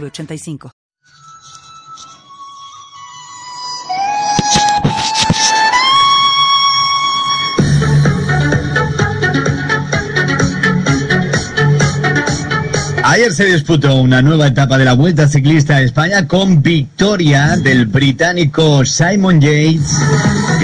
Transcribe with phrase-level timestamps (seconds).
[0.00, 0.70] 906985.
[13.06, 17.86] Ayer se disputó una nueva etapa de la Vuelta Ciclista a España con victoria del
[17.86, 19.98] británico Simon Yates,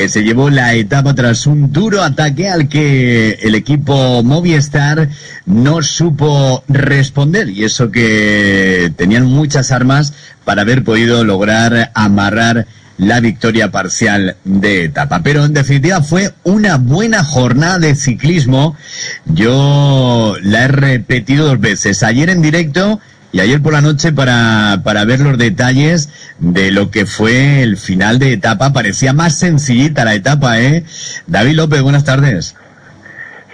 [0.09, 5.09] se llevó la etapa tras un duro ataque al que el equipo Movistar
[5.47, 7.49] no supo responder.
[7.51, 10.13] Y eso que tenían muchas armas
[10.45, 12.67] para haber podido lograr amarrar
[12.99, 15.23] la victoria parcial de etapa.
[15.23, 18.77] Pero en definitiva fue una buena jornada de ciclismo.
[19.25, 23.01] Yo la he repetido dos veces, ayer en directo
[23.33, 27.77] y ayer por la noche para, para ver los detalles de lo que fue el
[27.77, 28.73] final de etapa.
[28.73, 30.85] Parecía más sencillita la etapa, ¿eh?
[31.27, 32.57] David López, buenas tardes.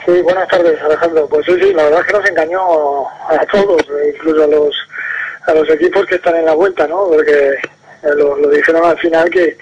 [0.06, 1.26] Sí, buenas tardes, Alejandro.
[1.28, 2.60] Pues sí, sí, la verdad es que nos engañó
[3.28, 3.82] a todos,
[4.14, 4.74] incluso a los,
[5.46, 7.08] a los equipos que están en la vuelta, ¿no?
[7.08, 9.58] Porque eh, lo, dijeron al final que,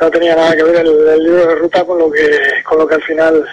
[0.00, 2.30] no tenía nada que ver el, libro de ruta con lo que
[2.64, 3.44] con lo que al final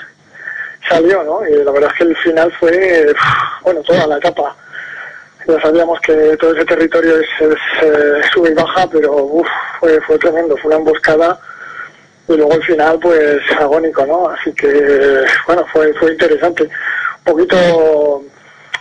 [0.87, 1.41] salió, ¿no?
[1.47, 3.13] Y la verdad es que el final fue,
[3.63, 4.55] bueno, toda la etapa.
[5.47, 7.27] Ya sabíamos que todo ese territorio es,
[7.83, 9.43] eh, sube y baja, pero
[9.79, 11.39] fue, fue tremendo, fue una emboscada
[12.27, 14.29] y luego el final pues agónico, ¿no?
[14.29, 16.63] Así que, bueno, fue, fue interesante.
[16.63, 18.23] Un poquito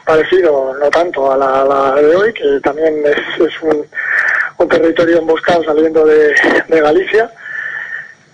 [0.05, 3.87] parecido, no tanto a la, de hoy, que también es, es un,
[4.59, 6.35] un territorio emboscado saliendo de,
[6.69, 7.31] Galicia.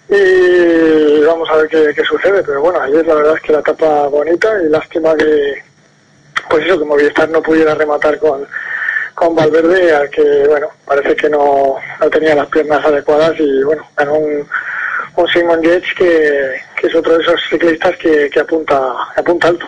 [0.09, 4.09] Y vamos a ver qué, sucede, pero bueno, ayer la verdad es que la etapa
[4.09, 5.63] bonita y lástima que,
[6.51, 8.45] pues eso, que Movistar no pudiera rematar con,
[9.15, 11.77] con Valverde, al que, bueno, parece que no,
[12.11, 14.47] tenía las piernas adecuadas y, bueno, ganó un,
[15.17, 19.49] un Simon Yates que, que es otro de esos ciclistas que, que apunta, que apunta
[19.49, 19.67] alto.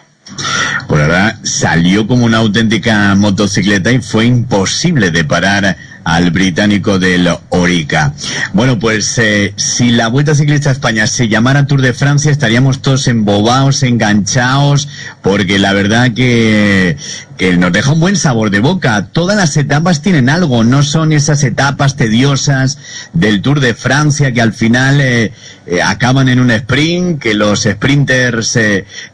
[0.88, 7.28] La verdad, salió como una auténtica motocicleta y fue imposible de parar al británico del
[7.50, 8.14] Orica.
[8.52, 12.82] Bueno, pues eh, si la Vuelta Ciclista a España se llamara Tour de Francia, estaríamos
[12.82, 14.88] todos embobados, enganchados,
[15.22, 16.96] porque la verdad que,
[17.36, 19.08] que nos deja un buen sabor de boca.
[19.12, 22.78] Todas las etapas tienen algo, no son esas etapas tediosas
[23.12, 25.32] del Tour de Francia que al final eh,
[25.66, 28.58] eh, acaban en un sprint, que los sprinters,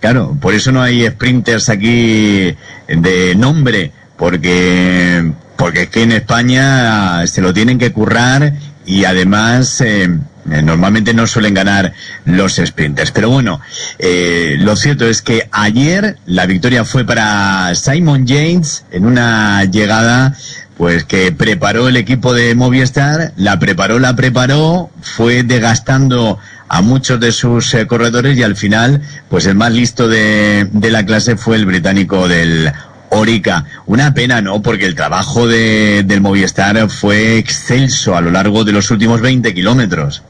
[0.01, 2.55] claro, por eso no hay sprinters aquí
[2.89, 8.55] de nombre, porque porque es que en España se lo tienen que currar
[8.87, 10.05] y además eh,
[10.51, 11.93] eh, normalmente no suelen ganar
[12.25, 13.11] los sprinters.
[13.11, 13.61] Pero bueno,
[13.99, 20.37] eh, lo cierto es que ayer la victoria fue para Simon James en una llegada
[20.79, 26.39] pues que preparó el equipo de Movistar, la preparó, la preparó, fue desgastando
[26.69, 31.05] a muchos de sus corredores y al final, pues el más listo de, de la
[31.05, 32.73] clase fue el británico del
[33.11, 33.65] Orica.
[33.87, 34.63] Una pena, ¿no?
[34.63, 39.55] Porque el trabajo de, del Movistar fue excelso a lo largo de los últimos 20
[39.55, 40.23] kilómetros.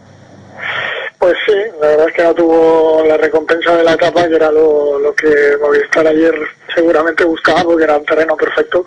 [1.18, 4.50] Pues sí, la verdad es que no tuvo la recompensa de la etapa, que era
[4.52, 6.34] lo, que Movistar ayer
[6.74, 8.86] seguramente buscaba, porque era un terreno perfecto.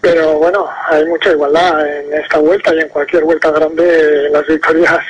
[0.00, 5.00] Pero bueno, hay mucha igualdad en esta vuelta y en cualquier vuelta grande las victorias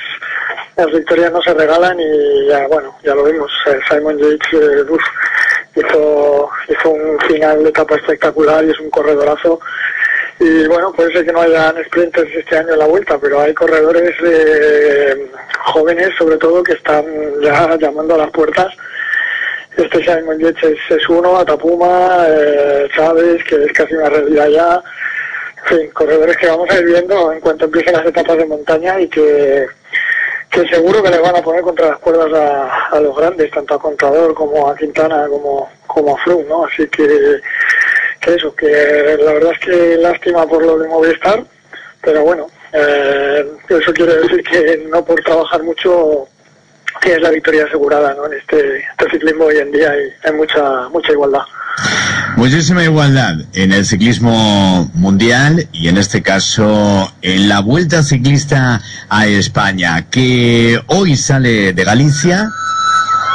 [0.75, 3.51] las victorias no se regalan y ya bueno ya lo vimos
[3.89, 4.83] Simon Yates eh,
[5.79, 9.59] hizo, hizo un final de etapa espectacular y es un corredorazo.
[10.39, 13.53] Y bueno, puede ser que no hayan sprinters este año en la vuelta, pero hay
[13.53, 15.31] corredores eh,
[15.65, 17.05] jóvenes, sobre todo, que están
[17.41, 18.71] ya llamando a las puertas.
[19.75, 24.83] Este Simon Yates es, uno, Atapuma, eh, Chávez, que es casi una realidad ya.
[25.63, 28.99] En fin, corredores que vamos a ir viendo en cuanto empiecen las etapas de montaña
[28.99, 29.67] y que
[30.49, 32.31] que seguro que le van a poner contra las cuerdas
[32.91, 36.65] a, los grandes, tanto a Contador como a Quintana como, como a Froome, ¿no?
[36.65, 37.39] Así que,
[38.19, 41.43] que eso, que la verdad es que lástima por lo de Movistar,
[42.01, 46.27] pero bueno, eh, eso quiere decir que no por trabajar mucho
[47.01, 48.25] tienes la victoria asegurada, ¿no?
[48.25, 51.41] En este, este ciclismo hoy en día hay, hay mucha, mucha igualdad.
[52.37, 58.79] Muchísima igualdad en el ciclismo mundial y en este caso en la Vuelta Ciclista
[59.09, 62.51] a España, que hoy sale de Galicia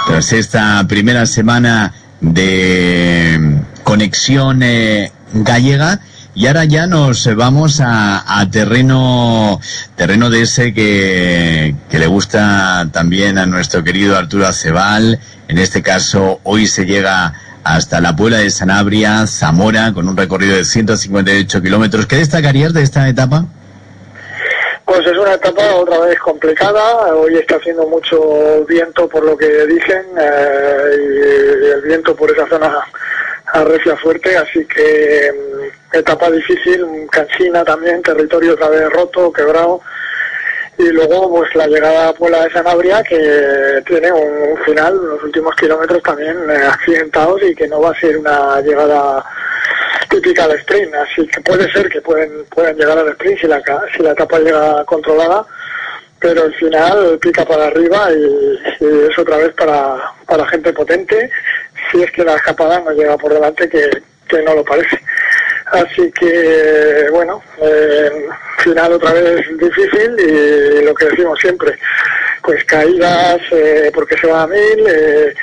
[0.07, 5.99] tras esta primera semana de conexión eh, gallega
[6.37, 9.61] Y ahora ya nos vamos a, terreno,
[9.97, 15.19] terreno de ese que, que le gusta también a nuestro querido Arturo Acebal.
[15.49, 20.57] En este caso, hoy se llega hasta la Puebla de Sanabria, Zamora, con un recorrido
[20.57, 22.07] de 158 kilómetros.
[22.07, 23.45] ¿Qué destacarías de esta etapa?
[24.85, 27.15] Pues es una etapa otra vez complicada.
[27.15, 32.79] Hoy está haciendo mucho viento por lo que dicen eh, el viento por esa zona
[33.53, 39.81] arrecia fuerte, así que mm, etapa difícil, cansina también, territorio otra vez roto, quebrado
[40.79, 45.55] y luego pues la llegada a Puebla de Sanabria que tiene un, final, los últimos
[45.57, 49.25] kilómetros también eh, accidentados y que no va a ser una llegada
[50.09, 53.63] típica de sprint, así que puede ser que pueden, pueden llegar al sprint si la,
[53.97, 55.45] si la etapa llega controlada,
[56.19, 61.31] pero el final pica para arriba y, es otra vez para, para gente potente,
[61.91, 63.91] si es que la escapada no llega por delante que,
[64.29, 64.99] que no lo parece.
[65.73, 68.29] Así que, bueno, eh,
[68.59, 71.79] final otra vez difícil y lo que decimos siempre,
[72.43, 75.35] pues caídas eh, porque se va a mil, eh,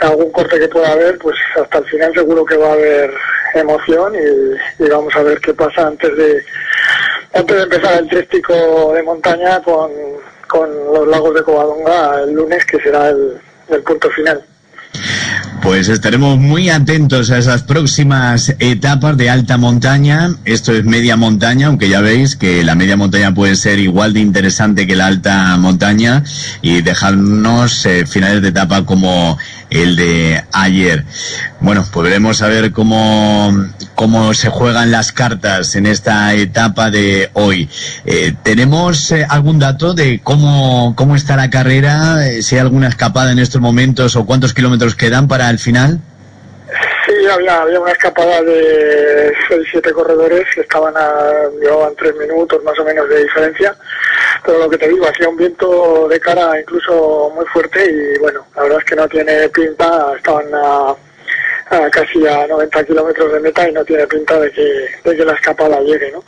[0.00, 3.14] algún corte que pueda haber, pues hasta el final seguro que va a haber
[3.54, 4.12] emoción
[4.78, 6.44] y, vamos a ver qué pasa antes de
[7.32, 9.90] antes de empezar el trístico de montaña con,
[10.46, 14.44] con los lagos de Covadonga el lunes, que será el punto final.
[15.62, 20.30] Pues estaremos muy atentos a esas próximas etapas de alta montaña.
[20.44, 24.20] Esto es media montaña, aunque ya veis que la media montaña puede ser igual de
[24.20, 26.22] interesante que la alta montaña
[26.62, 29.36] y dejarnos eh, finales de etapa como
[29.70, 31.04] el de ayer.
[31.60, 33.52] Bueno, veremos a ver cómo,
[33.96, 37.68] cómo se juegan las cartas en esta etapa de hoy.
[38.06, 42.28] Eh, ¿Tenemos eh, algún dato de cómo, cómo está la carrera?
[42.28, 45.98] Eh, si hay alguna escapada en estos momentos o cuántos kilómetros quedan para el final?
[47.04, 52.78] Sí, había, había una escapada de 6-7 corredores que estaban a, llevaban 3 minutos más
[52.78, 53.74] o menos de diferencia,
[54.44, 58.46] pero lo que te digo, hacía un viento de cara incluso muy fuerte y bueno,
[58.54, 60.94] la verdad es que no tiene pinta, estaban a,
[61.90, 65.34] casi a 90 kilómetros de meta y no tiene pinta de que, de que la
[65.34, 66.24] escapada llegue, ¿no?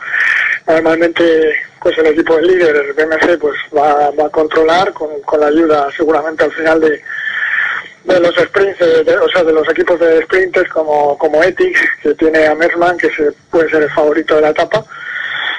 [0.67, 5.41] Normalmente pues el equipo del líder, el BMC, pues va, va a controlar con, con
[5.41, 7.03] la ayuda seguramente al final de
[8.05, 12.47] de los sprints, o sea, de los equipos de sprinters como, como Ethics, que tiene
[12.47, 14.85] a Mersman, que se, puede ser el favorito de la etapa.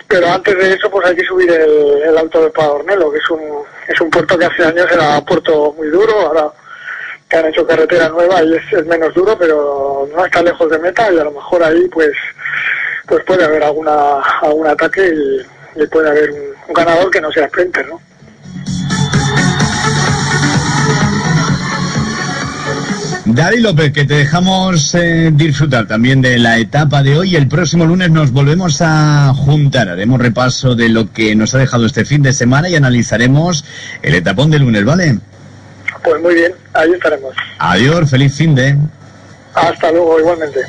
[0.08, 3.30] Pero antes de eso, pues hay que subir el, el Alto de Padornelo, que es
[3.30, 3.42] un,
[3.88, 6.52] es un puerto que hace años era puerto muy duro, ahora
[7.32, 11.12] que han hecho carretera nueva y es, menos duro, pero no está lejos de meta
[11.12, 12.12] y a lo mejor ahí pues
[13.08, 16.30] pues puede haber alguna algún ataque y, puede haber
[16.68, 18.02] un ganador que no sea sprinter, ¿no?
[23.24, 27.38] David López, que te dejamos eh, disfrutar también de la etapa de hoy.
[27.38, 29.88] El próximo lunes nos volvemos a juntar.
[29.88, 33.64] Haremos repaso de lo que nos ha dejado este fin de semana y analizaremos
[34.02, 35.20] el etapón de lunes, ¿vale?
[36.04, 37.36] Pues muy bien, ahí estaremos.
[37.60, 38.76] Adiós, feliz fin de.
[39.54, 40.62] Hasta luego, igualmente.